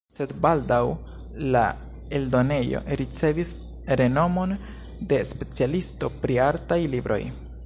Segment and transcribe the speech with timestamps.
[0.17, 0.77] Sed baldaŭ
[1.55, 1.61] la
[2.19, 3.53] eldonejo ricevis
[4.03, 4.57] renomon
[5.13, 7.25] de specialisto pri artaj libroj.